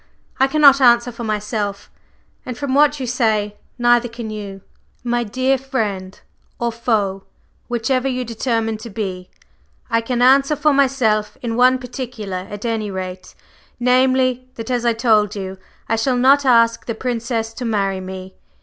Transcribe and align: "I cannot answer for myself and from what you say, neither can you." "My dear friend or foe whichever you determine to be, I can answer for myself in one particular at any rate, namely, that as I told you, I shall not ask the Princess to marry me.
"I 0.39 0.47
cannot 0.47 0.81
answer 0.81 1.11
for 1.11 1.23
myself 1.23 1.91
and 2.43 2.57
from 2.57 2.73
what 2.73 2.99
you 2.99 3.05
say, 3.05 3.57
neither 3.77 4.09
can 4.09 4.31
you." 4.31 4.61
"My 5.03 5.23
dear 5.23 5.59
friend 5.59 6.19
or 6.57 6.71
foe 6.71 7.25
whichever 7.67 8.07
you 8.07 8.25
determine 8.25 8.77
to 8.77 8.89
be, 8.89 9.29
I 9.91 10.01
can 10.01 10.23
answer 10.23 10.55
for 10.55 10.73
myself 10.73 11.37
in 11.43 11.55
one 11.55 11.77
particular 11.77 12.47
at 12.49 12.65
any 12.65 12.89
rate, 12.89 13.35
namely, 13.79 14.49
that 14.55 14.71
as 14.71 14.85
I 14.85 14.93
told 14.93 15.35
you, 15.35 15.59
I 15.87 15.97
shall 15.97 16.17
not 16.17 16.45
ask 16.45 16.87
the 16.87 16.95
Princess 16.95 17.53
to 17.53 17.63
marry 17.63 17.99
me. 17.99 18.33